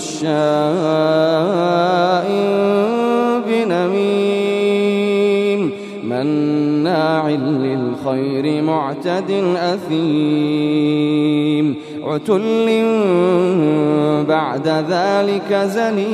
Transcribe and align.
مشاء 0.00 0.30
بنميم 3.48 4.80
مناع 6.04 7.28
للخير 7.28 8.62
معتد 8.62 9.30
أثيم 9.56 10.56
عتل 12.04 12.66
بعد 14.28 14.68
ذلك 14.68 15.54
زنيم 15.54 16.10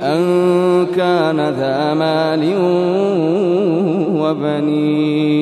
أن 0.00 0.86
كان 0.96 1.40
ذا 1.40 1.94
مال 1.94 2.54
وبنين 4.20 5.41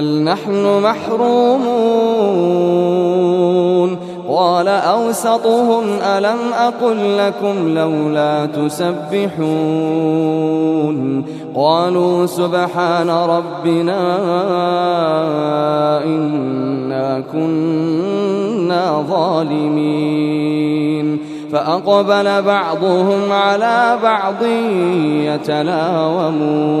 بل 0.00 0.24
نحن 0.24 0.80
محرومون 0.82 1.60
قال 4.28 4.68
أوسطهم 4.68 5.84
ألم 6.02 6.38
أقل 6.58 7.18
لكم 7.18 7.68
لولا 7.78 8.46
تسبحون 8.46 9.40
قالوا 11.54 12.26
سبحان 12.26 13.10
ربنا 13.10 14.00
إنا 16.04 17.22
كنا 17.32 19.04
ظالمين 19.08 20.60
فأقبل 21.52 22.42
بعضهم 22.42 23.32
على 23.32 23.98
بعض 24.02 24.42
يتلاومون 25.24 26.80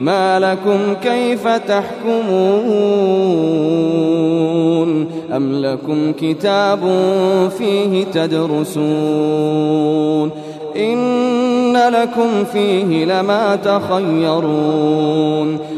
ما 0.00 0.40
لكم 0.40 0.94
كيف 1.02 1.48
تحكمون؟ 1.48 1.90
أم 5.36 5.52
لكم 5.52 6.12
كتاب 6.12 6.80
فيه 7.58 8.04
تدرسون؟ 8.04 9.50
إن 10.76 11.76
لكم 11.76 12.44
فيه 12.52 13.04
لما 13.04 13.56
تخيرون. 13.56 15.58